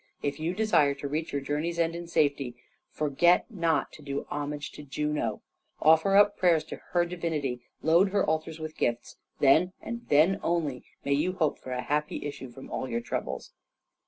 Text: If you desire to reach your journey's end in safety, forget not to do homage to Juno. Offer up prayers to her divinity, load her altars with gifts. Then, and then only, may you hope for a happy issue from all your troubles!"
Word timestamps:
If 0.23 0.39
you 0.39 0.55
desire 0.55 0.95
to 0.95 1.07
reach 1.07 1.31
your 1.31 1.43
journey's 1.43 1.77
end 1.77 1.95
in 1.95 2.07
safety, 2.07 2.55
forget 2.89 3.45
not 3.51 3.91
to 3.91 4.01
do 4.01 4.25
homage 4.31 4.71
to 4.71 4.81
Juno. 4.81 5.43
Offer 5.79 6.15
up 6.15 6.35
prayers 6.37 6.63
to 6.63 6.77
her 6.93 7.05
divinity, 7.05 7.61
load 7.83 8.09
her 8.09 8.25
altars 8.25 8.59
with 8.59 8.77
gifts. 8.77 9.17
Then, 9.37 9.73
and 9.79 10.07
then 10.09 10.39
only, 10.41 10.85
may 11.05 11.13
you 11.13 11.33
hope 11.33 11.59
for 11.59 11.69
a 11.71 11.83
happy 11.83 12.25
issue 12.25 12.49
from 12.49 12.67
all 12.71 12.89
your 12.89 13.01
troubles!" 13.01 13.51